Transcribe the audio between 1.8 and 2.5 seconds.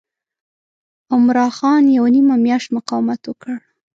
یوه نیمه